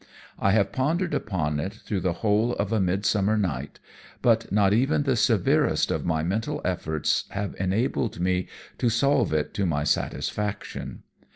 I 0.39 0.49
have 0.53 0.71
pondered 0.71 1.13
upon 1.13 1.59
it 1.59 1.73
through 1.73 1.99
the 1.99 2.11
whole 2.25 2.53
of 2.55 2.71
a 2.71 2.81
mid 2.81 3.05
summer 3.05 3.37
night, 3.37 3.79
but 4.23 4.51
not 4.51 4.73
even 4.73 5.03
the 5.03 5.15
severest 5.15 5.91
of 5.91 6.07
my 6.07 6.23
mental 6.23 6.59
efforts 6.65 7.25
have 7.29 7.55
enabled 7.59 8.19
me 8.19 8.47
to 8.79 8.89
solve 8.89 9.31
it 9.31 9.53
to 9.53 9.65
my 9.67 9.83
satisfaction. 9.83 11.03